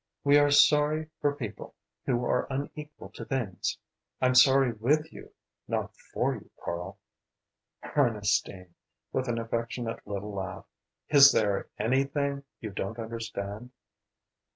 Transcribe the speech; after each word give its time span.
"We 0.23 0.39
are 0.39 0.49
'sorry 0.49 1.11
for' 1.21 1.35
people 1.35 1.75
who 2.07 2.25
are 2.25 2.47
unequal 2.49 3.09
to 3.09 3.23
things. 3.23 3.77
I'm 4.19 4.33
sorry 4.33 4.71
with 4.73 5.13
you, 5.13 5.31
not 5.67 5.95
for 5.95 6.33
you, 6.33 6.49
Karl." 6.65 6.97
"Ernestine," 7.95 8.73
with 9.13 9.27
an 9.27 9.37
affectionate 9.37 9.99
little 10.07 10.33
laugh 10.33 10.65
"is 11.09 11.31
there 11.31 11.69
anything 11.77 12.41
you 12.59 12.71
don't 12.71 12.97
understand?" 12.97 13.69